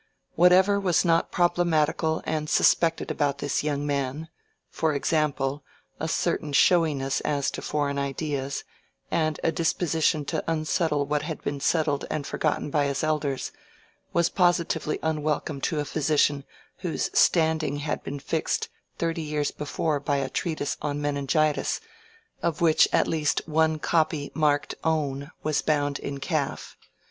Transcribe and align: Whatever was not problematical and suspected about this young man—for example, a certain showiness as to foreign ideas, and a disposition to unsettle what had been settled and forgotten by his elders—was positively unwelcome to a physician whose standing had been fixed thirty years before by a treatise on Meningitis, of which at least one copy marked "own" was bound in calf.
Whatever 0.33 0.79
was 0.79 1.05
not 1.05 1.31
problematical 1.31 2.23
and 2.25 2.49
suspected 2.49 3.11
about 3.11 3.37
this 3.37 3.63
young 3.63 3.85
man—for 3.85 4.95
example, 4.95 5.63
a 5.99 6.07
certain 6.07 6.53
showiness 6.53 7.19
as 7.21 7.51
to 7.51 7.61
foreign 7.61 7.99
ideas, 7.99 8.63
and 9.11 9.39
a 9.43 9.51
disposition 9.51 10.25
to 10.25 10.43
unsettle 10.51 11.05
what 11.05 11.21
had 11.21 11.43
been 11.43 11.59
settled 11.59 12.05
and 12.09 12.25
forgotten 12.25 12.71
by 12.71 12.85
his 12.85 13.03
elders—was 13.03 14.29
positively 14.29 14.97
unwelcome 15.03 15.61
to 15.61 15.79
a 15.79 15.85
physician 15.85 16.45
whose 16.77 17.11
standing 17.13 17.77
had 17.77 18.01
been 18.03 18.17
fixed 18.17 18.69
thirty 18.97 19.21
years 19.21 19.51
before 19.51 19.99
by 19.99 20.17
a 20.17 20.29
treatise 20.31 20.77
on 20.81 20.99
Meningitis, 20.99 21.79
of 22.41 22.59
which 22.59 22.87
at 22.91 23.07
least 23.07 23.43
one 23.45 23.77
copy 23.77 24.31
marked 24.33 24.73
"own" 24.83 25.29
was 25.43 25.61
bound 25.61 25.99
in 25.99 26.19
calf. 26.19 26.75